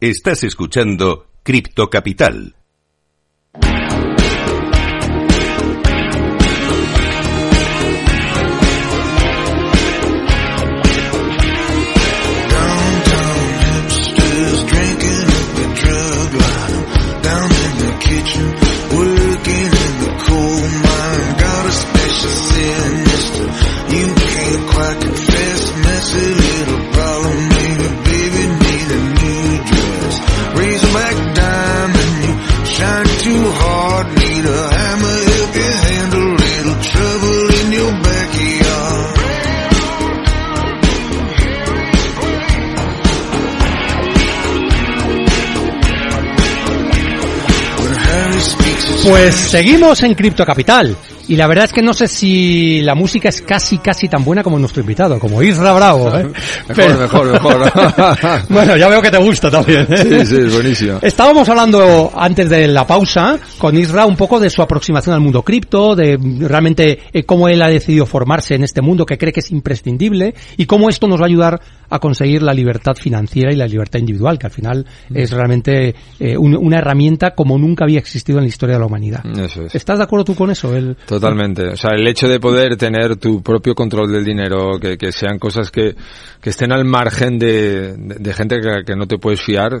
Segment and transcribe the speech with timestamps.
[0.00, 2.54] Estás escuchando Cripto Capital.
[49.04, 50.96] Pues seguimos en Cripto Capital.
[51.28, 54.42] Y la verdad es que no sé si la música es casi, casi tan buena
[54.42, 56.08] como nuestro invitado, como Isra Bravo.
[56.16, 56.26] ¿eh?
[56.68, 57.28] Mejor, mejor,
[57.60, 57.72] mejor.
[58.48, 59.86] bueno, ya veo que te gusta también.
[59.90, 59.96] ¿eh?
[59.96, 60.98] Sí, sí, es buenísimo.
[61.02, 65.42] Estábamos hablando antes de la pausa con Isra un poco de su aproximación al mundo
[65.42, 69.40] cripto, de realmente eh, cómo él ha decidido formarse en este mundo que cree que
[69.40, 71.60] es imprescindible y cómo esto nos va a ayudar
[71.90, 76.36] a conseguir la libertad financiera y la libertad individual, que al final es realmente eh,
[76.36, 79.24] un- una herramienta como nunca había existido en la historia de la humanidad.
[79.38, 79.74] Eso es.
[79.74, 80.74] ¿Estás de acuerdo tú con eso?
[80.74, 81.17] El, Totalmente.
[81.72, 85.38] O sea, el hecho de poder tener tu propio control del dinero, que, que sean
[85.38, 85.94] cosas que,
[86.40, 89.72] que estén al margen de, de, gente que, que no te puedes fiar,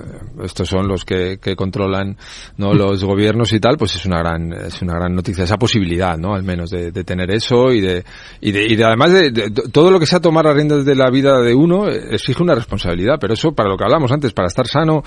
[0.42, 2.16] estos son los que, que controlan
[2.56, 6.16] no los gobiernos y tal, pues es una gran es una gran noticia esa posibilidad,
[6.16, 6.34] ¿no?
[6.34, 8.04] Al menos de, de tener eso y de
[8.40, 11.10] y de, y de además de, todo lo que sea tomar las riendas de la
[11.10, 14.66] vida de uno exige una responsabilidad, pero eso para lo que hablamos antes, para estar
[14.66, 15.02] sano,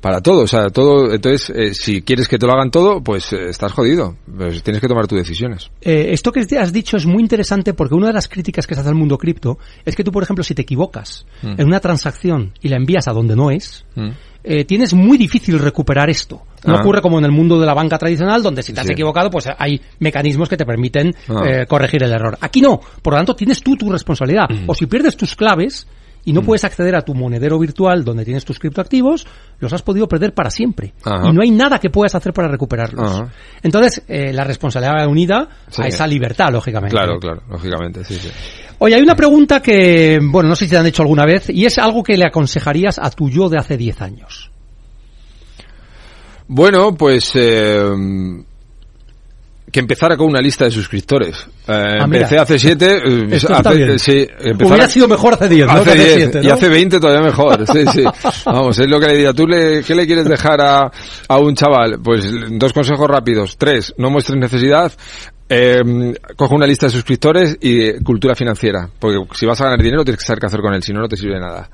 [0.00, 1.12] para todo, o sea, todo.
[1.12, 4.80] Entonces, eh, si quieres que te lo hagan todo, pues eh, estás jodido, pues tienes
[4.80, 5.70] que tomar tus decisiones.
[5.80, 8.80] Eh, esto que has dicho es muy interesante porque una de las críticas que se
[8.80, 11.60] hace al mundo cripto es que tú, por ejemplo, si te equivocas Mm.
[11.60, 14.08] en una transacción y la envías a donde no es, Mm.
[14.42, 16.42] eh, tienes muy difícil recuperar esto.
[16.64, 16.80] No Ah.
[16.80, 18.92] ocurre como en el mundo de la banca tradicional, donde si te has Sí.
[18.94, 21.42] equivocado, pues hay mecanismos que te permiten Ah.
[21.46, 22.36] eh, corregir el error.
[22.40, 22.80] Aquí no.
[23.02, 24.48] Por lo tanto, tienes tú tu responsabilidad.
[24.48, 24.68] Mm.
[24.70, 25.86] O si pierdes tus claves
[26.26, 29.26] y no puedes acceder a tu monedero virtual donde tienes tus criptoactivos,
[29.60, 30.92] los has podido perder para siempre.
[31.04, 31.28] Ajá.
[31.28, 33.10] Y no hay nada que puedas hacer para recuperarlos.
[33.10, 33.32] Ajá.
[33.62, 35.82] Entonces, eh, la responsabilidad va unida Sí.
[35.82, 36.94] a esa libertad, lógicamente.
[36.94, 38.28] Claro, claro, lógicamente, sí, sí.
[38.78, 41.64] Oye, hay una pregunta que, bueno, no sé si te han hecho alguna vez, y
[41.64, 44.50] es algo que le aconsejarías a tu yo de hace 10 años.
[46.48, 48.44] Bueno, pues eh,
[49.70, 51.36] que empezara con una lista de suscriptores.
[51.66, 53.38] Eh, Ah, empecé hace siete, eh,
[53.98, 54.26] sí,
[54.64, 55.72] Hubiera a- sido mejor hace 10, ¿no?
[55.72, 57.66] Hace 10, siete, y hace 20 todavía mejor.
[57.66, 58.04] Sí, sí.
[58.46, 59.32] Vamos, es lo que le diría.
[59.32, 60.90] ¿Tú le, qué le quieres dejar a,
[61.28, 61.98] a un chaval?
[62.02, 63.56] Pues dos consejos rápidos.
[63.58, 64.92] Tres, no muestres necesidad.
[65.48, 68.88] Eh, coge una lista de suscriptores y cultura financiera.
[68.98, 71.00] Porque si vas a ganar dinero tienes que saber qué hacer con él, si no,
[71.00, 71.68] no te sirve de nada.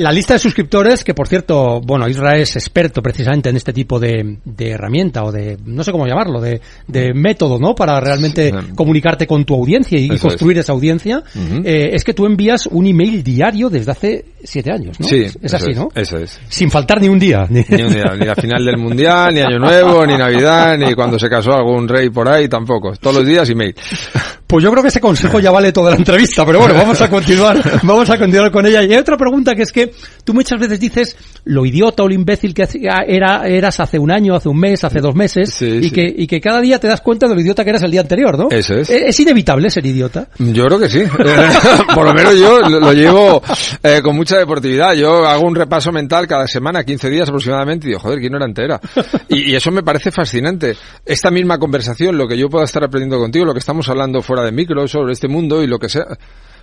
[0.00, 4.00] La lista de suscriptores, que por cierto, bueno, Israel es experto precisamente en este tipo
[4.00, 7.74] de, de herramienta o de, no sé cómo llamarlo, de, de método, ¿no?
[7.74, 8.56] Para realmente Sí.
[8.74, 11.22] comunicarte con tu audiencia y, Eso construir esa audiencia.
[11.64, 15.06] Eh, es que tú envías un email diario desde hace siete años, ¿no?
[15.06, 15.88] Sí, es, es así, ¿no?
[15.94, 16.40] Eso es.
[16.48, 17.46] Sin faltar ni un día.
[17.50, 21.18] Ni, un día, ni la final del mundial, ni año nuevo, ni navidad, ni cuando
[21.18, 22.92] se casó algún rey por ahí, tampoco.
[22.96, 23.74] Todos los días email.
[24.46, 27.08] Pues yo creo que ese consejo ya vale toda la entrevista, pero bueno, vamos a
[27.08, 28.82] continuar, vamos a continuar con ella.
[28.82, 29.92] Y hay otra pregunta que es que
[30.24, 32.66] tú muchas veces dices lo idiota o lo imbécil que
[33.06, 35.90] era, eras hace un año, hace un mes, hace dos meses, Sí, y, sí.
[35.90, 38.00] Que, y que cada día te das cuenta de lo idiota que eras el día
[38.00, 38.48] anterior, ¿no?
[38.50, 38.90] Eso es.
[38.90, 40.28] ¿Es, es inevitable ser idiota?
[40.38, 41.02] Yo creo que sí.
[41.94, 43.42] Por lo menos yo lo, lo llevo
[43.82, 44.94] eh, con mucha deportividad.
[44.94, 48.38] Yo hago un repaso mental cada semana, 15 días aproximadamente, y digo, joder, ¿quién no
[48.38, 48.80] era entera?
[49.28, 50.76] Y, y eso me parece fascinante.
[51.06, 54.42] Esta misma conversación, lo que yo pueda estar aprendiendo contigo, lo que estamos hablando fuera
[54.42, 56.02] de micro sobre este mundo y lo que sea,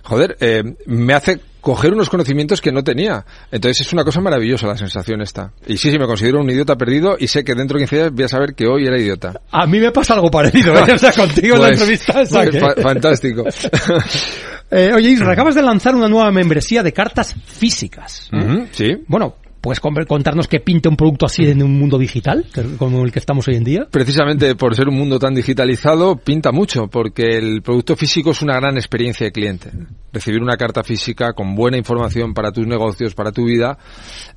[0.02, 3.24] joder, eh, me hace coger unos conocimientos que no tenía.
[3.50, 5.52] Entonces es una cosa maravillosa la sensación esta.
[5.66, 8.12] Y sí, sí, me considero un idiota perdido y sé que dentro de 15 días
[8.12, 9.40] voy a saber que hoy era idiota.
[9.50, 10.92] A mí me pasa algo parecido, ¿eh?
[10.94, 12.12] O sea, contigo en la Pues, entrevista.
[12.12, 13.44] pues, fa- fantástico.
[14.70, 18.28] Eh, oye, Isra, acabas de lanzar una nueva membresía de cartas físicas.
[18.32, 18.66] ¿eh?
[18.72, 18.96] Sí.
[19.06, 22.46] Bueno, ¿puedes con- contarnos qué pinta un producto así en un mundo digital,
[22.78, 23.86] como el que estamos hoy en día?
[23.90, 28.56] Precisamente por ser un mundo tan digitalizado, pinta mucho, porque el producto físico es una
[28.56, 29.70] gran experiencia de cliente.
[30.12, 33.78] Recibir una carta física con buena información para tus negocios, para tu vida,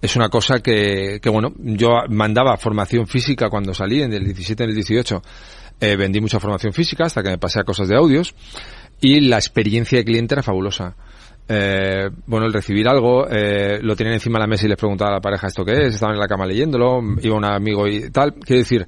[0.02, 4.64] es una cosa que, que bueno, yo mandaba formación física cuando salí en el 17,
[4.64, 5.22] en el 18.
[5.84, 8.36] Eh, vendí mucha formación física hasta que me pasé a cosas de audios
[9.02, 10.96] y la experiencia de cliente era fabulosa.
[11.48, 15.12] Eh, bueno, el recibir algo, eh, lo tenían encima de la mesa y les preguntaba
[15.12, 18.10] a la pareja esto qué es, estaban en la cama leyéndolo, iba un amigo y
[18.10, 18.36] tal.
[18.36, 18.88] Quiero decir,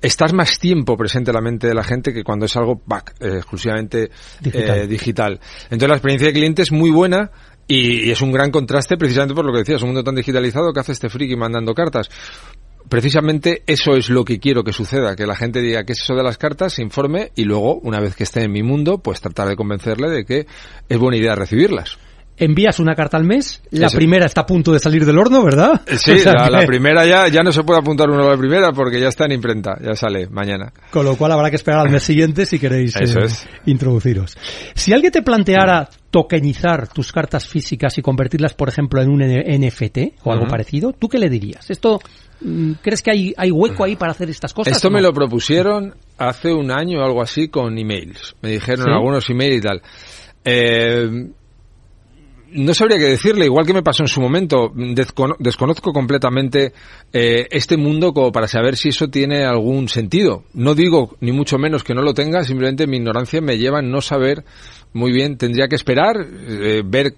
[0.00, 3.14] estás más tiempo presente en la mente de la gente que cuando es algo back,
[3.20, 4.78] eh, exclusivamente Digital.
[4.78, 5.40] eh, digital.
[5.64, 7.30] Entonces la experiencia de cliente es muy buena
[7.68, 10.72] Y, y es un gran contraste precisamente por lo que decías, un mundo tan digitalizado
[10.72, 12.10] que hace este friki mandando cartas.
[12.92, 16.14] Precisamente eso es lo que quiero que suceda, que la gente diga qué es eso
[16.14, 19.22] de las cartas, se informe y luego, una vez que esté en mi mundo, pues
[19.22, 20.46] tratar de convencerle de que
[20.90, 21.96] es buena idea recibirlas.
[22.44, 25.82] Envías una carta al mes, la primera está a punto de salir del horno, ¿verdad?
[25.86, 28.36] Eh, Sí, O sea la, primera ya, ya no se puede apuntar uno a la
[28.36, 30.72] primera porque ya está en imprenta, ya sale mañana.
[30.90, 33.46] Con lo cual habrá que esperar al mes siguiente si queréis Eso eh, es.
[33.66, 34.36] introduciros.
[34.74, 40.20] Si alguien te planteara tokenizar tus cartas físicas y convertirlas, por ejemplo, en un NFT
[40.24, 41.70] o algo parecido, ¿tú qué le dirías?
[41.70, 42.00] ¿Esto
[42.40, 44.76] mm, crees que hay, hay hueco ahí para hacer estas cosas?
[44.76, 48.34] Esto me lo propusieron hace un año o algo así con emails.
[48.42, 48.90] Me dijeron ¿Sí?
[48.90, 49.82] algunos emails y tal.
[50.44, 51.30] Eh,
[52.54, 54.70] no sabría qué decirle, igual que me pasó en su momento.
[54.74, 56.72] Descono- desconozco completamente
[57.12, 60.44] eh, este mundo como para saber si eso tiene algún sentido.
[60.54, 63.82] No digo ni mucho menos que no lo tenga, simplemente mi ignorancia me lleva a
[63.82, 64.44] no saber
[64.92, 65.36] muy bien.
[65.38, 67.14] Tendría que esperar, eh, ver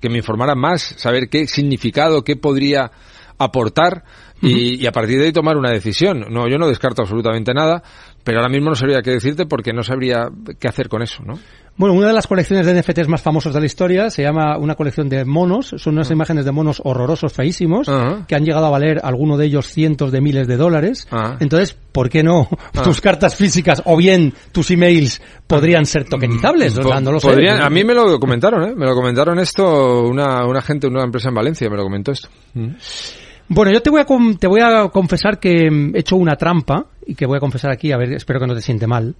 [0.00, 2.90] que me informaran más, saber qué significado, qué podría
[3.38, 4.04] aportar
[4.42, 6.26] y, y a partir de ahí tomar una decisión.
[6.30, 7.82] No, yo no descarto absolutamente nada,
[8.24, 10.28] pero ahora mismo no sabría qué decirte porque no sabría
[10.58, 11.38] qué hacer con eso, ¿no?
[11.78, 14.74] Bueno, una de las colecciones de NFTs más famosas de la historia se llama una
[14.76, 15.74] colección de monos.
[15.76, 18.24] Son unas imágenes de monos horrorosos, feísimos, Ajá.
[18.26, 21.06] que han llegado a valer alguno de ellos cientos de miles de dólares.
[21.10, 21.36] Ah.
[21.38, 22.48] Entonces, ¿por qué no
[22.82, 26.78] tus cartas físicas o bien tus emails podrían ser tokenizables?
[26.78, 27.28] O sea, no lo sé.
[27.28, 28.74] podrían- a mí me lo comentaron, ¿eh?
[28.74, 32.28] Me lo comentaron esto una, una gente, una empresa en Valencia, me lo comentó esto.
[33.48, 34.06] Bueno, yo te voy a
[34.38, 37.70] te voy a confesar que mm, he hecho una trampa y que voy a confesar
[37.70, 39.14] aquí, a ver, espero que no te siente mal.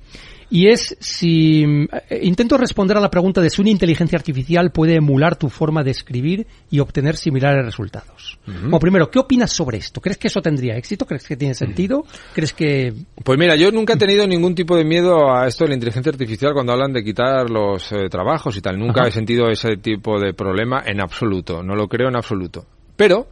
[0.49, 4.97] Y es si eh, intento responder a la pregunta de si una inteligencia artificial puede
[4.97, 8.39] emular tu forma de escribir y obtener similares resultados.
[8.47, 10.01] Bueno, primero, ¿qué opinas sobre esto?
[10.01, 11.05] ¿Crees que eso tendría éxito?
[11.05, 12.05] ¿Crees que tiene sentido?
[12.33, 12.95] ¿Crees que
[13.25, 16.11] Pues mira, yo nunca he tenido ningún tipo de miedo a esto de la inteligencia
[16.11, 18.79] artificial cuando hablan de quitar los eh, trabajos y tal.
[18.79, 19.09] Nunca Ajá.
[19.09, 21.63] he sentido ese tipo de problema en absoluto.
[21.63, 22.67] No lo creo en absoluto.
[22.97, 23.29] Pero,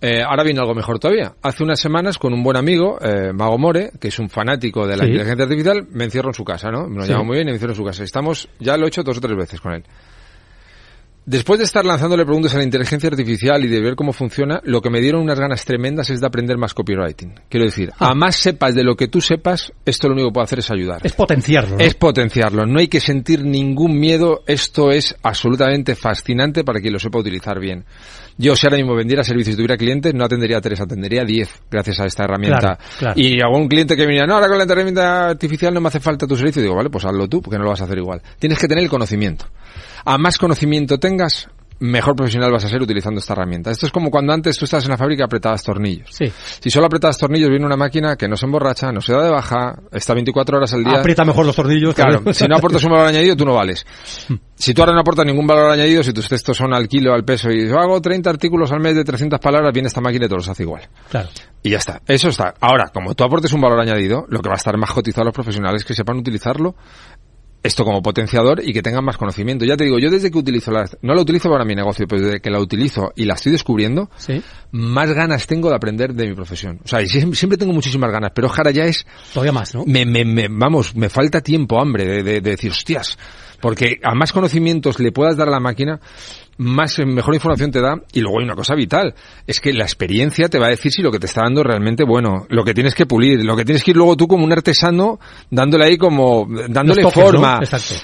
[0.00, 1.34] eh, ahora viene algo mejor todavía.
[1.42, 4.96] Hace unas semanas con un buen amigo, eh, Mago More, que es un fanático de
[4.96, 5.10] la Sí.
[5.10, 6.88] inteligencia artificial, me encierro en su casa, ¿no?
[6.88, 7.10] Me lo Sí.
[7.12, 8.04] llama muy bien y me encierro en su casa.
[8.04, 9.84] Estamos, ya lo he hecho dos o tres veces con él.
[11.26, 14.80] Después de estar lanzándole preguntas a la inteligencia artificial y de ver cómo funciona, lo
[14.80, 17.34] que me dieron unas ganas tremendas es de aprender más copywriting.
[17.50, 18.12] Quiero decir, Ah.
[18.12, 20.70] a más sepas de lo que tú sepas, esto lo único que puede hacer es
[20.70, 21.00] ayudar.
[21.04, 21.76] es potenciarlo?
[21.76, 21.84] ¿no?
[21.84, 26.98] Es potenciarlo, no hay que sentir ningún miedo, esto es absolutamente fascinante para quien lo
[26.98, 27.84] sepa utilizar bien.
[28.40, 31.24] Yo si ahora mismo vendiera servicios y tuviera clientes, no atendería a tres, atendería a
[31.24, 32.58] diez gracias a esta herramienta.
[32.58, 33.14] Claro, claro.
[33.20, 35.98] Y algún cliente que me diría, no, ahora con la herramienta artificial no me hace
[35.98, 38.22] falta tu servicio, digo, vale, pues hazlo tú, porque no lo vas a hacer igual.
[38.38, 39.46] Tienes que tener el conocimiento.
[40.04, 41.48] A más conocimiento tengas,
[41.80, 43.70] mejor profesional vas a ser utilizando esta herramienta.
[43.70, 46.08] Esto es como cuando antes tú estabas en la fábrica y apretabas tornillos.
[46.10, 46.32] Sí.
[46.60, 49.30] Si solo apretas tornillos, viene una máquina que no se emborracha, no se da de
[49.30, 51.00] baja, está 24 horas al día.
[51.00, 51.94] Aprieta mejor los tornillos.
[51.94, 53.86] Claro, si no aportas un valor añadido, tú no vales.
[54.54, 57.24] Si tú ahora no aportas ningún valor añadido, si tus textos son al kilo, al
[57.24, 60.28] peso, y yo hago 30 artículos al mes de 300 palabras, viene esta máquina y
[60.28, 60.88] te los hace igual.
[61.10, 61.28] Claro.
[61.62, 62.02] Y ya está.
[62.06, 62.54] Eso está.
[62.60, 65.26] Ahora, como tú aportes un valor añadido, lo que va a estar más cotizado a
[65.26, 66.74] los profesionales que sepan utilizarlo,
[67.62, 69.64] esto como potenciador y que tengan más conocimiento.
[69.64, 72.22] Ya te digo, yo desde que utilizo la, no la utilizo para mi negocio, pero
[72.22, 74.40] desde que la utilizo y la estoy descubriendo, Sí.
[74.70, 76.80] más ganas tengo de aprender de mi profesión.
[76.84, 79.84] O sea, siempre tengo muchísimas ganas, pero ahora ya es Todavía más, ¿no?
[79.86, 83.18] me, me, me- vamos, me falta tiempo, hambre, de, de- de decir, hostias,
[83.60, 86.00] porque a más conocimientos le puedas dar a la máquina,
[86.58, 87.94] más, eh, mejor información te da.
[88.12, 89.14] Y luego hay una cosa vital,
[89.46, 91.66] es que la experiencia te va a decir si lo que te está dando es
[91.66, 94.44] realmente bueno, lo que tienes que pulir, lo que tienes que ir luego tú como
[94.44, 95.18] un artesano,
[95.50, 97.60] dándole ahí como, dándole toques, forma.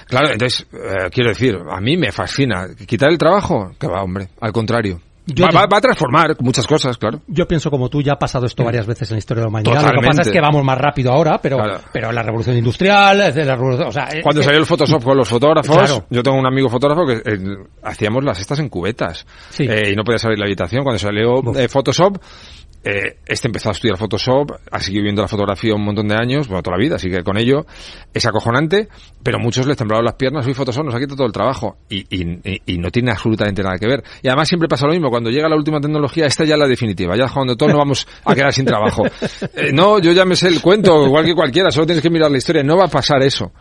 [0.07, 2.69] Claro, entonces, eh, quiero decir, a mí me fascina.
[2.87, 3.73] ¿Quitar el trabajo?
[3.79, 5.01] Que va, hombre, al contrario.
[5.27, 7.21] Yo va, te- va- va a transformar muchas cosas, claro.
[7.27, 9.49] Yo pienso como tú, ya ha pasado esto varias veces en la historia de la
[9.49, 9.93] humanidad.
[9.95, 11.81] Lo que pasa es que vamos más rápido ahora, pero, Claro.
[11.93, 15.17] pero la revolución industrial, la revolución, o sea, es Cuando que- salió el Photoshop con
[15.17, 16.07] los fotógrafos, Claro.
[16.11, 17.39] yo tengo un amigo fotógrafo que eh,
[17.83, 19.65] hacíamos las estas en cubetas Sí.
[19.65, 20.83] Eh, y no podía salir de la habitación.
[20.83, 22.19] Cuando salió eh, Photoshop,
[22.85, 26.49] eh, este empezó a estudiar Photoshop, ha seguido viendo la fotografía un montón de años,
[26.49, 27.65] bueno, toda la vida, así que con ello
[28.13, 28.89] es acojonante,
[29.23, 32.01] pero muchos les temblaron las piernas, hoy Photoshop nos ha quitado todo el trabajo y,
[32.15, 34.05] y, y- y no tiene absolutamente nada que ver.
[34.23, 36.69] Y además siempre pasa lo mismo, cuando llega la última tecnología, esta ya es la
[36.69, 39.05] definitiva, ya es cuando todos nos vamos a quedar sin trabajo.
[39.57, 42.31] Eh, no, yo ya me sé el cuento, igual que cualquiera, solo tienes que mirar
[42.31, 43.53] la historia, no va a pasar eso.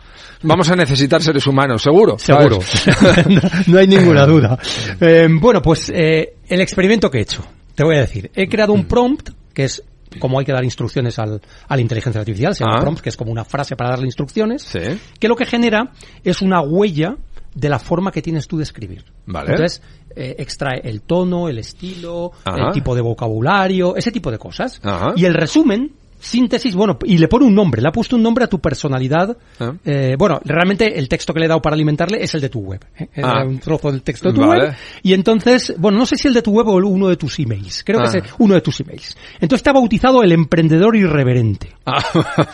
[0.42, 2.18] Vamos a necesitar seres humanos, seguro.
[2.18, 2.58] Seguro.
[3.28, 4.58] no, no hay ninguna duda.
[5.00, 8.30] Eh, bueno, pues el experimento que he hecho, te voy a decir.
[8.34, 9.82] He creado un prompt, que es
[10.20, 12.80] como hay que dar instrucciones al, a la inteligencia artificial, se llama Ah.
[12.82, 14.78] prompt, que es como una frase para darle instrucciones, Sí.
[15.18, 15.90] que lo que genera
[16.22, 17.16] es una huella
[17.54, 19.04] de la forma que tienes tú de escribir.
[19.26, 19.50] Vale.
[19.52, 19.82] Entonces,
[20.16, 22.66] eh, extrae el tono, el estilo, Ajá.
[22.68, 24.80] el tipo de vocabulario, ese tipo de cosas.
[24.84, 25.12] Ajá.
[25.16, 25.92] Y el resumen
[26.24, 29.36] síntesis, bueno, y le pone un nombre, le ha puesto un nombre a tu personalidad.
[29.60, 29.72] Ah.
[29.84, 32.60] Eh, bueno, realmente el texto que le he dado para alimentarle es el de tu
[32.60, 32.84] web.
[32.98, 33.08] ¿eh?
[33.14, 33.44] Era Ah.
[33.44, 34.64] un trozo del texto de tu Vale.
[34.64, 34.74] web.
[35.02, 37.84] Y entonces, bueno, no sé si el de tu web o uno de tus emails.
[37.84, 38.10] Creo Ah.
[38.10, 39.16] que es uno de tus emails.
[39.40, 41.70] Entonces te ha bautizado el emprendedor irreverente.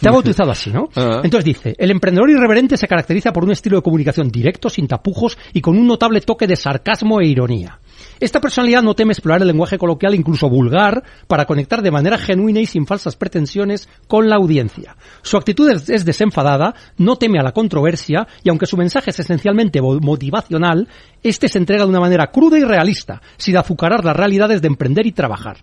[0.00, 0.89] Te ha bautizado así, ¿no?
[0.97, 1.21] Ah.
[1.23, 5.39] Entonces dice, el emprendedor irreverente se caracteriza por un estilo de comunicación directo, sin tapujos
[5.53, 7.79] y con un notable toque de sarcasmo e ironía.
[8.19, 12.61] Esta personalidad no teme explorar el lenguaje coloquial, incluso vulgar, para conectar de manera genuina
[12.61, 14.97] y sin falsas pretensiones con la audiencia.
[15.23, 19.21] Su actitud es, es desenfadada, no teme a la controversia y aunque su mensaje es
[19.21, 20.88] esencialmente motivacional,
[21.23, 25.07] este se entrega de una manera cruda y realista, sin azucarar las realidades de emprender
[25.07, 25.59] y trabajar.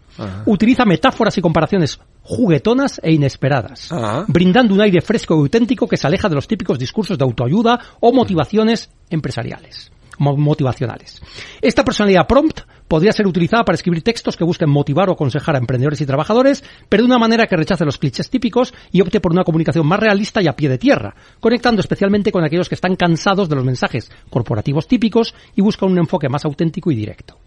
[0.46, 4.25] Utiliza metáforas y comparaciones juguetonas e inesperadas, Ajá.
[4.27, 7.79] brindando un aire fresco y auténtico que se aleja de los típicos discursos de autoayuda
[8.01, 11.21] o motivaciones empresariales, motivacionales.
[11.62, 15.59] Esta personalidad prompt podría ser utilizada para escribir textos que busquen motivar o aconsejar a
[15.59, 19.31] emprendedores y trabajadores, pero de una manera que rechace los clichés típicos y opte por
[19.31, 22.95] una comunicación más realista y a pie de tierra, conectando especialmente con aquellos que están
[22.95, 27.38] cansados de los mensajes corporativos típicos y buscan un enfoque más auténtico y directo.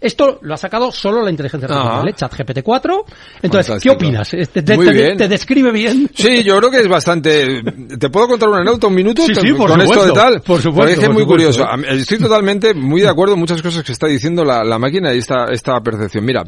[0.00, 2.08] Esto lo ha sacado solo la inteligencia artificial.
[2.08, 2.12] ¿eh?
[2.14, 3.04] ChatGPT 4.
[3.42, 3.80] Entonces, Fantástico.
[3.82, 4.30] ¿qué opinas?
[4.30, 5.16] ¿Te, te- Muy te- bien.
[5.16, 6.10] te describe bien?
[6.14, 7.62] Sí, yo creo que es bastante.
[7.98, 10.40] ¿Te puedo contar una anécdota un minuto Sí, sí, por con esto de supuesto, tal?
[10.42, 11.86] por supuesto, Porque es por muy supuesto, curioso.
[11.92, 11.98] ¿eh?
[12.00, 15.18] Estoy totalmente muy de acuerdo en muchas cosas que está diciendo la, la máquina y
[15.18, 16.24] esta, esta percepción.
[16.24, 16.44] Mira,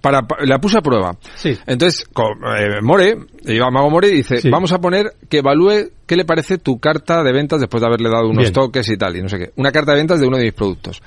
[0.00, 1.16] para, pa- la puse a prueba.
[1.36, 1.56] Sí.
[1.66, 4.50] Entonces, con, eh, More, iba Mago More y dice, Sí.
[4.50, 8.08] vamos a poner que evalúe qué le parece tu carta de ventas después de haberle
[8.10, 8.52] dado unos Bien.
[8.52, 9.50] toques y tal, y no sé qué.
[9.56, 11.00] Una carta de ventas de uno de mis productos.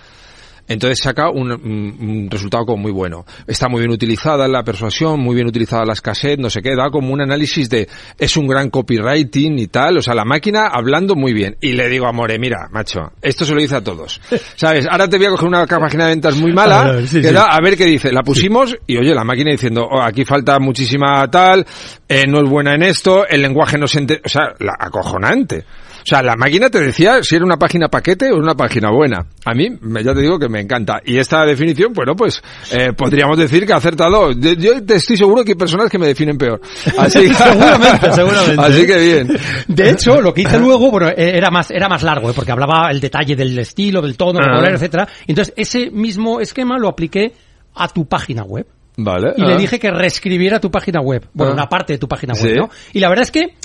[0.67, 3.25] Entonces saca un, un- un resultado como muy bueno.
[3.47, 6.89] Está muy bien utilizada la persuasión, muy bien utilizada las cassettes, no sé qué, da
[6.89, 11.15] como un análisis de es un gran copywriting y tal, o sea, la máquina hablando
[11.15, 11.57] muy bien.
[11.61, 14.21] Y le digo a More, mira, macho, esto se lo dice a todos.
[14.55, 14.87] ¿Sabes?
[14.87, 17.27] Ahora te voy a coger una página de ventas muy mala, A ver, sí, que
[17.27, 17.33] sí.
[17.33, 18.11] da- a ver qué dice.
[18.13, 21.65] La pusimos y oye, la máquina diciendo, "Oh, aquí falta muchísima tal,
[22.07, 24.21] eh, no es buena en esto, el lenguaje no se ente-".
[24.23, 25.65] o sea, la acojonante.
[26.03, 29.25] O sea, la máquina te decía si era una página paquete o una página buena.
[29.45, 30.99] A mí, me- ya te digo que me encanta.
[31.05, 32.41] Y esta definición, bueno, pues
[32.71, 34.31] eh, podríamos decir que ha acertado.
[34.33, 36.59] Yo, yo te estoy seguro que hay personas que me definen peor.
[36.97, 38.61] Así que, Seguramente, seguramente.
[38.61, 39.27] Así que bien.
[39.67, 42.33] De hecho, lo que hice luego, bueno, eh, era más, era más largo, ¿eh?
[42.35, 44.55] porque hablaba el detalle del estilo, del tono, del Ah.
[44.57, 45.07] color, etcétera.
[45.27, 47.31] Entonces, ese mismo esquema lo apliqué
[47.75, 48.67] a tu página web.
[48.97, 49.33] Vale.
[49.37, 49.57] Y le ah.
[49.57, 51.25] dije que reescribiera tu página web.
[51.33, 51.55] Bueno, Ah.
[51.55, 52.55] una parte de tu página web, Sí.
[52.57, 52.69] ¿no?
[52.93, 53.55] Y la verdad es que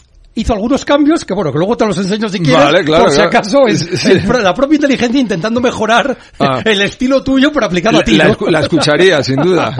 [0.40, 2.64] hizo algunos cambios que, bueno, que luego te los enseño si quieres.
[2.64, 3.30] Vale, claro, por si claro.
[3.30, 6.60] acaso es el la propia inteligencia intentando mejorar Ah.
[6.64, 8.16] el estilo tuyo, pero aplicado a ti.
[8.16, 9.74] La, la escucharía, sin duda.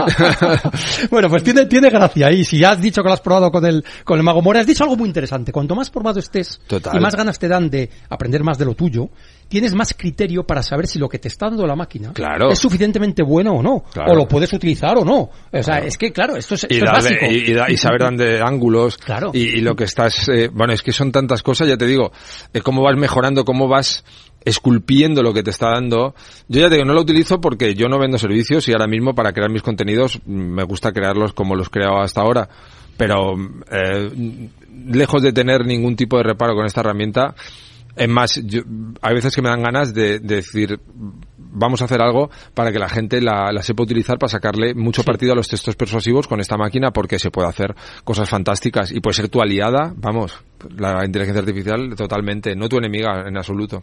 [1.10, 2.30] bueno, pues tiene, tiene gracia.
[2.32, 4.66] Y si has dicho que lo has probado con el, con el Mago More, has
[4.66, 5.52] dicho algo muy interesante.
[5.52, 6.96] Cuanto más formado estés Total.
[6.96, 9.08] y más ganas te dan de aprender más de lo tuyo,
[9.48, 12.50] tienes más criterio para saber si lo que te está dando la máquina Claro.
[12.50, 13.84] es suficientemente bueno o no.
[13.92, 14.12] Claro.
[14.12, 15.30] O lo puedes utilizar o no.
[15.52, 17.26] O sea, es que, claro, esto es, esto y, es básico.
[17.30, 19.30] y, y da- y saber dónde ángulos Claro.
[19.32, 22.12] y, lo que estás eh, bueno es que son tantas cosas ya te digo
[22.52, 24.04] eh, cómo vas mejorando cómo vas
[24.44, 26.14] esculpiendo lo que te está dando
[26.48, 29.14] yo ya te digo no lo utilizo porque yo no vendo servicios y ahora mismo
[29.14, 32.48] para crear mis contenidos me gusta crearlos como los he creado hasta ahora
[32.96, 33.34] pero
[33.70, 34.10] eh,
[34.86, 37.34] lejos de tener ningún tipo de reparo con esta herramienta
[37.98, 38.62] es más, yo,
[39.02, 40.80] hay veces que me dan ganas de, de decir,
[41.36, 45.02] vamos a hacer algo para que la gente la, la sepa utilizar para sacarle mucho
[45.02, 47.74] partido a los textos persuasivos con esta máquina porque se puede hacer
[48.04, 50.38] cosas fantásticas y puede ser tu aliada, vamos,
[50.76, 53.82] la inteligencia artificial totalmente, no tu enemiga en absoluto.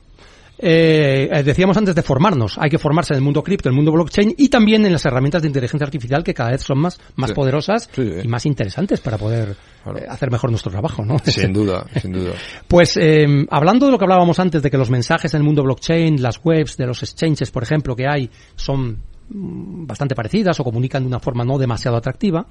[0.58, 3.92] Eh, decíamos antes de formarnos, hay que formarse en el mundo cripto, en el mundo
[3.92, 7.30] blockchain y también en las herramientas de inteligencia artificial que cada vez son más, más
[7.32, 7.36] Sí.
[7.36, 8.20] poderosas Sí, sí.
[8.24, 10.00] y más interesantes para poder Claro.
[10.00, 11.18] eh, hacer mejor nuestro trabajo, ¿no?
[11.20, 12.32] Sin duda, sin duda.
[12.68, 15.62] Pues eh, hablando de lo que hablábamos antes, de que los mensajes en el mundo
[15.64, 20.64] blockchain, las webs de los exchanges, por ejemplo, que hay, son mm, bastante parecidas o
[20.64, 22.46] comunican de una forma no demasiado atractiva,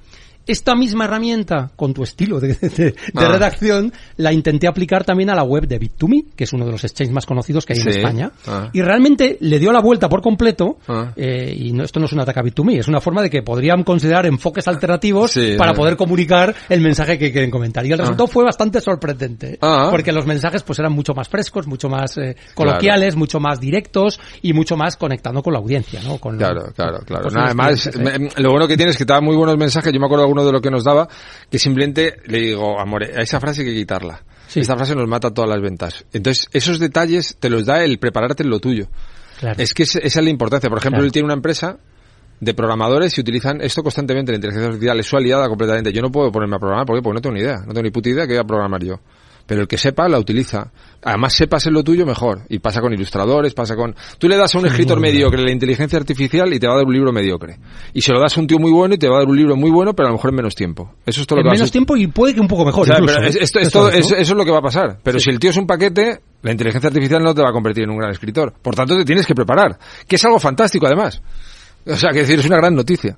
[0.47, 3.27] esta misma herramienta, con tu estilo de, de- de Ah.
[3.29, 6.83] redacción, la intenté aplicar también a la web de Bit2Me, que es uno de los
[6.83, 7.99] exchanges más conocidos que hay en Sí.
[7.99, 8.31] España.
[8.47, 8.69] Ah.
[8.73, 11.11] Y realmente le dio la vuelta por completo, Ah.
[11.15, 13.41] eh, y no, esto no es un ataque a Bit2Me, es una forma de que
[13.41, 15.75] podrían considerar enfoques alternativos Sí, para ah.
[15.75, 17.85] poder comunicar el mensaje que quieren comentar.
[17.85, 19.87] Y el resultado fue bastante sorprendente, Ah.
[19.91, 24.19] porque los mensajes pues eran mucho más frescos, mucho más eh, coloquiales, mucho más directos
[24.41, 26.17] y mucho más conectando con la audiencia, ¿no?
[26.17, 27.23] Con Claro, claro, claro.
[27.25, 28.19] con Nada los más, clientes, ¿eh?
[28.35, 29.91] me- lo bueno que tienes es que te da muy buenos mensajes.
[29.93, 31.07] Yo me acuerdo alguno de lo que nos daba,
[31.49, 34.23] que simplemente le digo, amor, a esa frase hay que quitarla.
[34.47, 34.59] Sí.
[34.59, 36.05] Esta frase nos mata todas las ventas.
[36.13, 38.87] Entonces, esos detalles te los da el prepararte en lo tuyo.
[39.39, 39.61] Claro.
[39.61, 40.69] Es que es- esa es la importancia.
[40.69, 41.05] Por ejemplo, Claro.
[41.05, 41.77] él tiene una empresa
[42.39, 44.31] de programadores y utilizan esto constantemente.
[44.31, 45.91] La inteligencia artificial es su aliada completamente.
[45.91, 46.85] Yo no puedo ponerme a programar.
[46.85, 47.01] ¿Por qué?
[47.01, 47.57] Porque no tengo ni idea.
[47.65, 48.99] No tengo ni puta idea que voy a programar yo.
[49.45, 50.71] Pero el que sepa la utiliza.
[51.03, 52.41] Además, sepas en lo tuyo mejor.
[52.49, 53.95] Y pasa con ilustradores, pasa con...
[54.17, 56.85] Tú le das a un escritor mediocre la inteligencia artificial y te va a dar
[56.85, 57.59] un libro mediocre.
[57.93, 59.37] Y se lo das a un tío muy bueno y te va a dar un
[59.37, 60.95] libro muy bueno, pero a lo mejor en menos tiempo.
[61.05, 62.65] Eso es todo lo En que va a menos tiempo y puede que un poco
[62.65, 62.83] mejor.
[62.83, 63.99] o sea, incluso, pero es- esto- Eso esto- es, ¿no?
[64.15, 64.97] es- eso es lo que va a pasar.
[65.03, 67.83] Pero si el tío es un paquete, la inteligencia artificial no te va a convertir
[67.83, 68.53] en un gran escritor.
[68.61, 69.77] Por tanto, te tienes que preparar.
[70.07, 71.21] Que es algo fantástico, además.
[71.85, 73.15] O sea, que decir, es una gran noticia.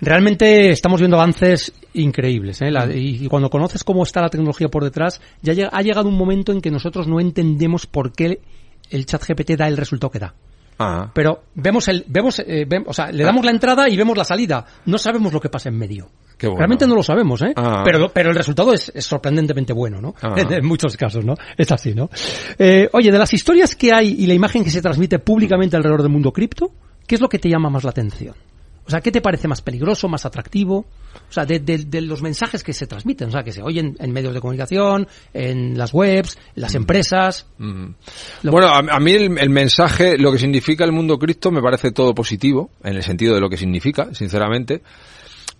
[0.00, 2.60] Realmente estamos viendo avances increíbles.
[2.62, 2.70] ¿eh?
[2.70, 6.16] La- y, y cuando conoces cómo está la tecnología por detrás, ya ha llegado un
[6.16, 8.40] momento en que nosotros no entendemos por qué
[8.90, 10.34] el chat GPT da el resultado que da.
[10.82, 11.10] Ah.
[11.14, 14.24] Pero vemos el, vemos, eh, vem- o sea, le damos la entrada y vemos la
[14.24, 14.64] salida.
[14.86, 16.08] No sabemos lo que pasa en medio.
[16.38, 16.60] Qué bueno.
[16.60, 17.52] Realmente no lo sabemos, ¿eh?
[17.54, 17.82] Ah.
[17.84, 20.14] Pero, pero el resultado es, es sorprendentemente bueno, ¿no?
[20.22, 20.34] Ah.
[20.38, 21.34] En, en muchos casos, ¿no?
[21.58, 22.08] Es así, ¿no?
[22.58, 26.00] Eh, oye, de las historias que hay y la imagen que se transmite públicamente alrededor
[26.02, 26.70] del mundo cripto,
[27.06, 28.34] ¿qué es lo que te llama más la atención?
[28.90, 30.78] O sea, ¿qué te parece más peligroso, más atractivo?
[31.28, 33.96] O sea, de, de- de los mensajes que se transmiten, o sea, que se oyen
[34.00, 37.46] en medios de comunicación, en las webs, en las empresas.
[38.42, 41.62] Lo- Bueno, a, a mí el, el mensaje, lo que significa el mundo cripto me
[41.62, 44.82] parece todo positivo, en el sentido de lo que significa, sinceramente.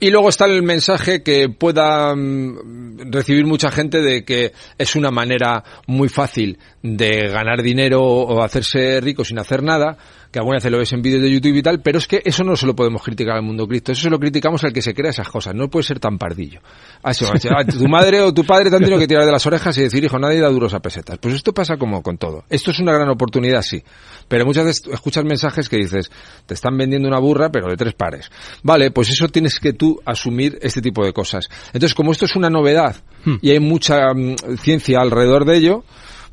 [0.03, 5.11] Y luego está el mensaje que pueda mm, recibir mucha gente de que es una
[5.11, 9.99] manera muy fácil de ganar dinero o hacerse rico sin hacer nada,
[10.31, 12.45] que alguna vez lo ves en vídeos de YouTube y tal, pero es que eso
[12.45, 14.95] no se lo podemos criticar al mundo cripto, eso se lo criticamos al que se
[14.95, 16.61] crea esas cosas, no puede ser tan pardillo.
[17.03, 19.77] Así, sea, tu madre o tu padre te han tenido que tirar de las orejas
[19.79, 21.19] y decir, hijo, nadie da duros a pesetas.
[21.19, 22.45] Pues esto pasa como con todo.
[22.49, 23.83] Esto es una gran oportunidad, sí.
[24.29, 26.11] Pero muchas veces escuchas mensajes que dices,
[26.47, 28.31] te están vendiendo una burra, pero de tres pares.
[28.63, 31.49] Vale, pues eso tienes que tú asumir este tipo de cosas.
[31.73, 32.97] Entonces, como esto es una novedad
[33.43, 35.85] y hay mucha mm, ciencia alrededor de ello,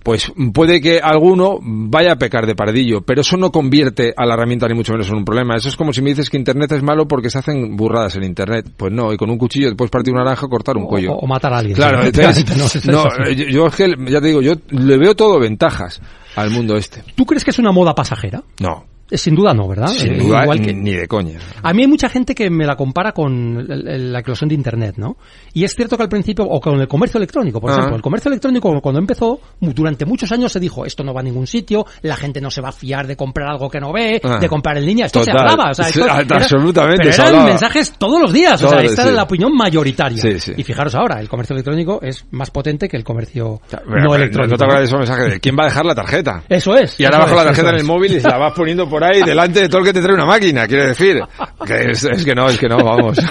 [0.07, 4.35] pues puede que alguno vaya a pecar de pardillo, pero eso no convierte a la
[4.35, 5.57] herramienta ni mucho menos en un problema.
[5.57, 8.23] Eso es como si me dices que Internet es malo porque se hacen burradas en
[8.23, 8.67] Internet.
[8.77, 10.87] Pues no, y con un cuchillo te puedes partir una naranja o cortar un O-
[10.87, 11.11] cuello.
[11.11, 11.97] o- matar a alguien, Claro,
[12.85, 16.01] no, no, yo, es que, ya te digo, yo le veo todo ventajas
[16.37, 17.03] al mundo este.
[17.13, 18.41] ¿Tú crees que es una moda pasajera?
[18.61, 19.87] No, Sin duda no, ¿verdad?
[19.87, 21.39] sin Eh, duda, igual que- ni de coña.
[21.63, 25.17] A mí hay mucha gente que me la compara con la eclosión de Internet, ¿no?
[25.53, 27.75] Y es cierto que al principio, o con el comercio electrónico, por Ah.
[27.75, 31.23] ejemplo, el comercio electrónico cuando empezó, durante muchos años se dijo, esto no va a
[31.23, 34.19] ningún sitio, la gente no se va a fiar de comprar algo que no ve,
[34.23, 34.39] Ah.
[34.39, 35.49] de comprar en línea, esto se Total.
[35.49, 38.61] hablaba, o sea, Sí, esto ah, era- absolutamente, pero se eran mensajes todos los días,
[38.61, 39.11] o sea, esta sí.
[39.13, 40.21] la opinión mayoritaria.
[40.21, 40.53] Sí, sí.
[40.57, 44.51] Y fijaros ahora, el comercio electrónico es más potente que el comercio no electrónico.
[44.51, 46.43] ¿No te acuerdas de esos mensajes de quién va a dejar la tarjeta?
[46.49, 46.99] Eso es.
[46.99, 49.21] Y ahora bajo la tarjeta en el móvil y se la vas poniendo por ahí
[49.23, 51.21] delante de todo el que te trae una máquina, quiere decir.
[51.65, 53.17] Que es, es que no, es que no, vamos.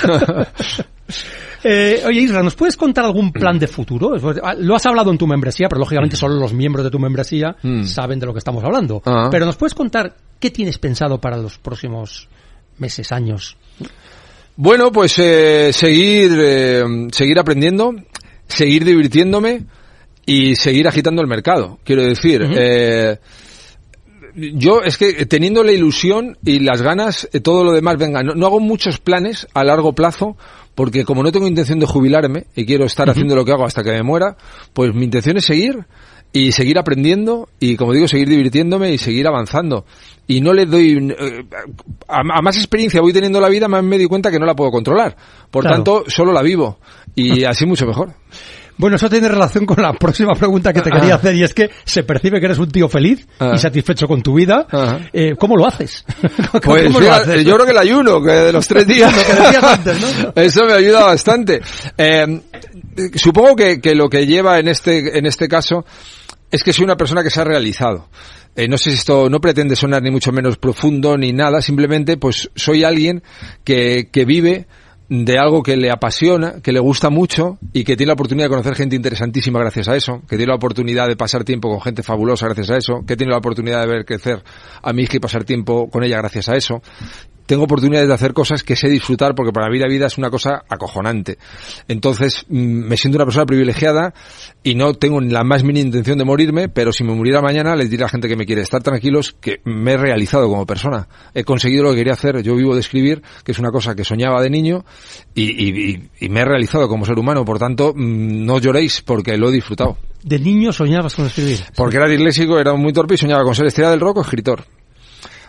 [1.69, 4.13] Eh, oye, Isra, ¿nos puedes contar algún plan de futuro?
[4.45, 7.57] Ah, Lo has hablado en tu membresía, pero lógicamente solo los miembros de tu membresía
[7.61, 7.83] Mm.
[7.85, 9.03] saben de lo que estamos hablando.
[9.05, 9.29] Ah.
[9.33, 12.29] Pero ¿nos puedes contar qué tienes pensado para los próximos
[12.79, 13.57] meses, años?
[14.55, 17.95] Bueno, pues eh, seguir, eh, seguir aprendiendo,
[18.47, 19.65] seguir divirtiéndome
[20.25, 21.81] y seguir agitando el mercado.
[21.83, 22.43] Quiero decir,
[24.37, 28.35] yo es que teniendo la ilusión y las ganas, eh, todo lo demás, venga, no,
[28.35, 30.37] no hago muchos planes a largo plazo
[30.75, 33.83] porque como no tengo intención de jubilarme y quiero estar haciendo lo que hago hasta
[33.83, 34.37] que me muera,
[34.75, 35.87] pues mi intención es seguir
[36.33, 39.87] y seguir aprendiendo y como digo seguir divirtiéndome y seguir avanzando.
[40.27, 41.45] Y no le doy eh,
[42.09, 44.55] a, a más experiencia voy teniendo la vida más me doy cuenta que no la
[44.55, 45.17] puedo controlar.
[45.51, 45.77] Por Claro.
[45.77, 46.79] tanto solo la vivo
[47.15, 48.13] y así mucho mejor
[48.79, 51.71] Bueno, eso tiene relación con la próxima pregunta que te quería hacer y es que
[51.85, 53.53] se percibe que eres un tío feliz Ah.
[53.55, 54.67] y satisfecho con tu vida.
[54.71, 55.01] Ajá.
[55.13, 56.05] Eh, ¿Cómo lo haces?
[56.63, 57.45] Pues ¿Cómo lo fíjate, haces?
[57.45, 59.13] yo creo que el ayuno, que de los tres días.
[59.15, 60.33] Lo que decías antes, ¿no?
[60.43, 61.61] Eso me ayuda bastante.
[61.97, 62.41] Eh,
[63.15, 65.85] supongo que, que lo que lleva en este, en este caso
[66.51, 68.09] es que soy una persona que se ha realizado.
[68.55, 72.17] Eh, no sé si esto no pretende sonar ni mucho menos profundo ni nada, simplemente
[72.17, 73.23] pues soy alguien
[73.65, 74.67] que, que vive
[75.09, 78.51] de algo que le apasiona, que le gusta mucho y que tiene la oportunidad de
[78.51, 82.03] conocer gente interesantísima gracias a eso, que tiene la oportunidad de pasar tiempo con gente
[82.03, 84.43] fabulosa gracias a eso, que tiene la oportunidad de ver crecer
[84.83, 86.83] a mi hija y pasar tiempo con ella gracias a eso.
[87.47, 90.31] Tengo oportunidades de hacer cosas que sé disfrutar porque para mí la vida es una
[90.31, 91.39] cosa acojonante.
[91.89, 92.57] Entonces mm,
[92.89, 94.13] me siento una persona privilegiada
[94.63, 97.89] y no tengo la más mínima intención de morirme, pero si me muriera mañana les
[97.91, 101.09] diré a la gente que me quiere estar tranquilos que me he realizado como persona.
[101.35, 102.43] He conseguido lo que quería hacer.
[102.43, 104.85] Yo vivo de escribir, que es una cosa que soñaba de niño
[105.35, 107.45] y, y- y- y me he realizado como ser humano.
[107.45, 109.97] Por tanto, mm, no lloréis porque lo he disfrutado.
[110.25, 111.61] De niño soñabas con escribir.
[111.77, 114.65] Porque era disléxico, era muy torpe y soñaba con ser estrella del rock o escritor.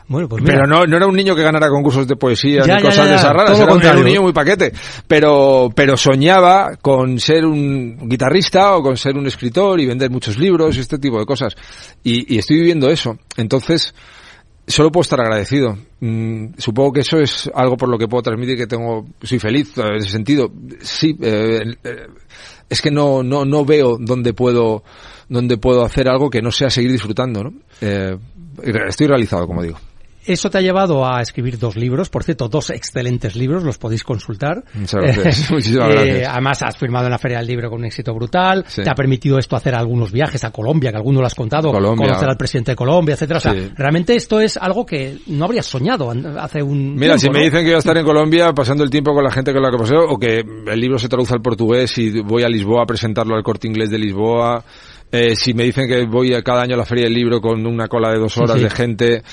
[0.07, 0.55] Bueno, pues mira.
[0.55, 3.09] Pero no, no era un niño que ganara concursos de poesía Ya, ni ya, cosas
[3.09, 3.59] de esas raras.
[3.59, 4.71] Era, un- niño muy paquete.
[5.07, 10.37] Pero, pero soñaba con ser un guitarrista o con ser un escritor y vender muchos
[10.37, 11.55] libros y este tipo de cosas.
[12.03, 13.17] Y, y estoy viviendo eso.
[13.35, 13.93] Entonces,
[14.65, 15.77] solo puedo estar agradecido.
[15.99, 19.77] Mm, supongo que eso es algo por lo que puedo transmitir que tengo, soy feliz
[19.77, 20.51] en ese sentido.
[20.81, 22.07] Sí, eh, eh,
[22.69, 24.83] es que no, no, no veo dónde puedo,
[25.27, 27.53] dónde puedo hacer algo que no sea seguir disfrutando, ¿no?
[27.81, 28.17] Eh,
[28.87, 29.77] estoy realizado, como digo.
[30.27, 34.03] Eso te ha llevado a escribir dos libros, por cierto, dos excelentes libros, los podéis
[34.03, 34.63] consultar.
[34.73, 35.51] Muchas gracias.
[35.51, 36.29] Muchísimas Eh, gracias.
[36.31, 38.65] además, has firmado en la Feria del Libro con un éxito brutal.
[38.67, 38.81] Sí.
[38.83, 42.07] Te ha permitido esto hacer algunos viajes a Colombia, que alguno lo has contado, Colombia.
[42.07, 43.37] conocer al presidente de Colombia, etcétera.
[43.37, 43.71] O sea, Sí.
[43.75, 47.59] realmente esto es algo que no habrías soñado hace un Mira, tiempo, si me dicen
[47.61, 49.77] que voy a estar en Colombia pasando el tiempo con la gente con la que
[49.77, 53.35] paseo, o que el libro se traduce al portugués y voy a Lisboa a presentarlo
[53.35, 54.63] al corte inglés de Lisboa,
[55.11, 57.65] eh, si me dicen que voy a cada año a la feria del libro con
[57.65, 58.63] una cola de dos horas sí.
[58.63, 59.23] de gente,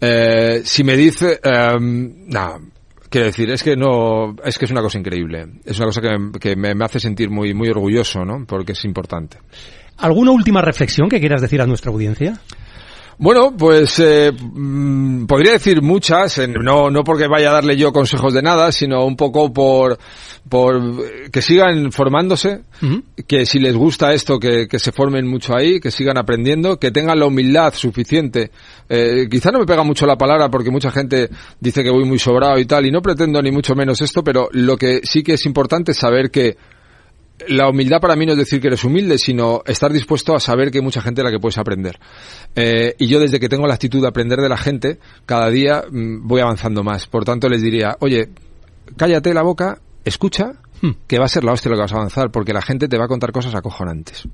[0.00, 2.58] eh, si me dice, eh, nada,
[3.08, 6.38] quiero decir, es que no, es que es una cosa increíble, es una cosa que,
[6.38, 8.44] que me, me hace sentir muy, muy orgulloso, ¿no?
[8.46, 9.38] Porque es importante.
[9.98, 12.40] ¿Alguna última reflexión que quieras decir a nuestra audiencia?
[13.22, 18.34] Bueno, pues eh, mm, podría decir muchas, no, no porque vaya a darle yo consejos
[18.34, 19.96] de nada, sino un poco por,
[20.48, 22.62] por que sigan formándose,
[23.28, 26.90] que si les gusta esto, que, que se formen mucho ahí, que sigan aprendiendo, que
[26.90, 28.50] tengan la humildad suficiente.
[28.88, 31.30] Eh, quizá no me pega mucho la palabra porque mucha gente
[31.60, 34.48] dice que voy muy sobrado y tal, y no pretendo ni mucho menos esto, pero
[34.50, 36.56] lo que sí que es importante es saber que
[37.48, 40.70] la humildad para mí no es decir que eres humilde, sino estar dispuesto a saber
[40.70, 41.98] que hay mucha gente de la que puedes aprender.
[42.54, 45.82] Eh, y yo desde que tengo la actitud de aprender de la gente, cada día
[45.90, 47.06] mm, voy avanzando más.
[47.06, 48.30] Por tanto, les diría, oye,
[48.96, 50.90] cállate la boca, escucha, Hmm.
[51.06, 52.98] que va a ser la hostia lo que vas a avanzar, porque la gente te
[52.98, 54.24] va a contar cosas acojonantes.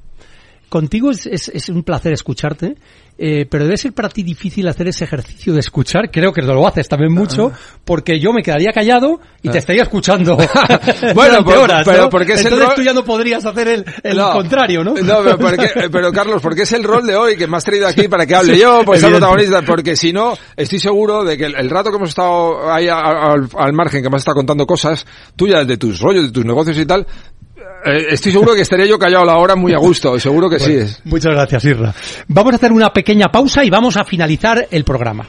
[0.68, 2.76] Contigo es, es- es un placer escucharte,
[3.20, 6.10] eh, pero debe ser para ti difícil hacer ese ejercicio de escuchar.
[6.10, 7.50] Creo que lo haces también mucho,
[7.84, 10.36] porque yo me quedaría callado y te estaría escuchando.
[11.14, 12.10] Bueno, por- horas, pero ¿no?
[12.10, 14.94] porque es el rol- tú ya no podrías hacer el, el contrario, ¿no?
[14.94, 17.86] No, pero, porque- pero, Carlos, porque es el rol de hoy que me has traído
[17.88, 19.20] aquí para que hable yo, pues evidente.
[19.26, 22.88] protagonista, porque si no, estoy seguro de que el, el rato que hemos estado ahí
[22.88, 26.44] al, al margen, que me has estado contando cosas tuyas, de tus rollos, de tus
[26.44, 27.06] negocios y tal,
[27.84, 30.72] eh, estoy seguro que estaría yo callado la hora muy a gusto, seguro que sí
[30.72, 31.00] es.
[31.04, 31.94] Muchas gracias, Irra.
[32.28, 35.26] Vamos a hacer una pequeña pausa y vamos a finalizar el programa.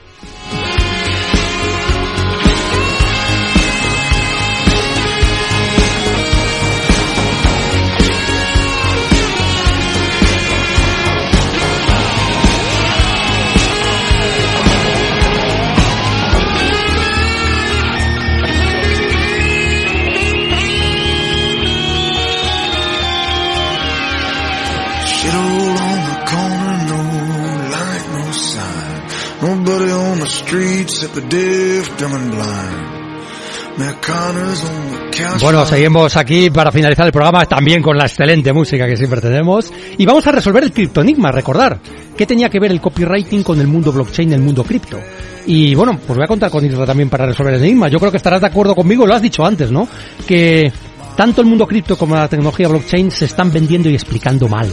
[35.42, 39.72] Bueno, seguimos aquí para finalizar el programa también con la excelente música que siempre tenemos.
[39.98, 41.80] Y vamos a resolver el criptoenigma, recordar.
[42.18, 45.00] ¿Qué tenía que ver el copywriting con el mundo blockchain, el mundo cripto?
[45.46, 47.88] Y bueno, pues voy a contar con Isra también para resolver el enigma.
[47.88, 49.88] Yo creo que estarás de acuerdo conmigo, lo has dicho antes, ¿no?
[50.28, 50.72] Que
[51.20, 54.72] tanto el mundo cripto como la tecnología blockchain se están vendiendo y explicando mal.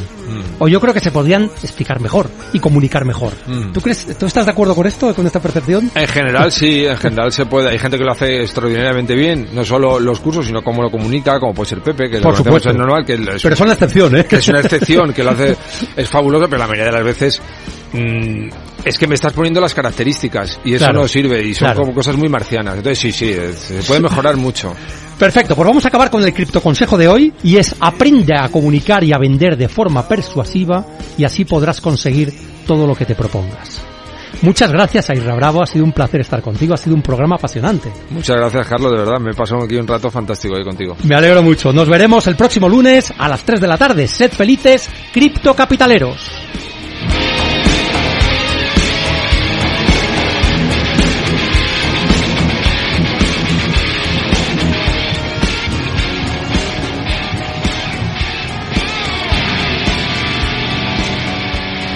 [0.60, 3.32] O yo creo que se podrían explicar mejor y comunicar mejor.
[3.48, 3.72] Mm.
[3.72, 5.90] ¿Tú crees, tú estás de acuerdo con esto, con esta percepción?
[5.92, 7.70] En general sí, en general se puede.
[7.70, 11.40] Hay gente que lo hace extraordinariamente bien, no solo los cursos, sino cómo lo comunica,
[11.40, 12.70] como puede ser Pepe, que lo Por supuesto.
[12.70, 14.24] en normal, que es, Pero son la excepción, ¿eh?
[14.24, 15.56] que es una excepción, que lo hace,
[15.96, 17.42] es fabuloso, pero la mayoría de las veces
[17.92, 18.48] mm,
[18.86, 21.80] es que me estás poniendo las características y eso Claro, no sirve y son claro.
[21.80, 22.76] como cosas muy marcianas.
[22.76, 24.72] Entonces sí, sí, es- se puede mejorar mucho.
[25.18, 29.02] Perfecto, pues vamos a acabar con el criptoconsejo de hoy y es aprende a comunicar
[29.02, 30.86] y a vender de forma persuasiva
[31.18, 32.32] y así podrás conseguir
[32.66, 33.80] todo lo que te propongas.
[34.42, 37.36] Muchas gracias a Isra Bravo, ha sido un placer estar contigo, ha sido un programa
[37.36, 37.90] apasionante.
[38.10, 40.94] Muchas gracias, Carlos, de verdad, me pasó aquí un rato fantástico ahí contigo.
[41.04, 44.06] Me alegro mucho, nos veremos el próximo lunes a las 3 de la tarde.
[44.06, 46.18] Sed felices, criptocapitaleros.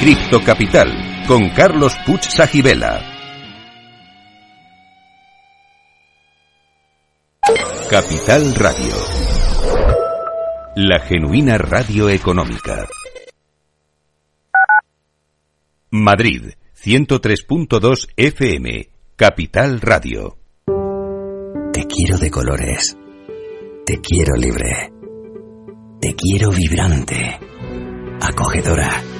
[0.00, 3.02] Cripto Capital con Carlos Puch Sajibela.
[7.90, 8.94] Capital Radio.
[10.76, 12.88] La genuina radio económica.
[15.90, 18.88] Madrid, 103.2 FM.
[19.16, 20.38] Capital Radio.
[21.74, 22.96] Te quiero de colores.
[23.84, 24.94] Te quiero libre.
[26.00, 27.38] Te quiero vibrante.
[28.22, 29.19] Acogedora.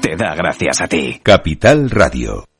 [0.00, 1.20] Te da gracias a ti.
[1.22, 2.57] Capital Radio.